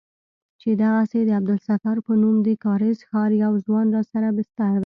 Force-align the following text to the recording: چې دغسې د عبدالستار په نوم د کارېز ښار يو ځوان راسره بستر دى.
چې 0.61 0.69
دغسې 0.83 1.19
د 1.25 1.29
عبدالستار 1.39 1.97
په 2.05 2.13
نوم 2.21 2.35
د 2.47 2.49
کارېز 2.65 2.97
ښار 3.09 3.31
يو 3.43 3.53
ځوان 3.65 3.87
راسره 3.95 4.27
بستر 4.37 4.73
دى. 4.75 4.79